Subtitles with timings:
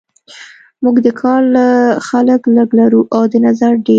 [0.83, 1.43] موږ د کار
[2.07, 3.89] خلک لږ لرو او د نظر ډیر